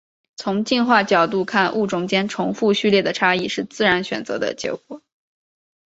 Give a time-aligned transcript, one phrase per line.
[0.35, 5.03] 从进化角度看物种间重复序列的差异是自然选择的结果。